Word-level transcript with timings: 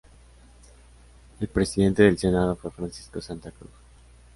El 1.39 1.47
presidente 1.47 2.01
del 2.01 2.17
Senado 2.17 2.55
fue 2.55 2.71
Francisco 2.71 3.21
Santa 3.21 3.51
Cruz. 3.51 3.69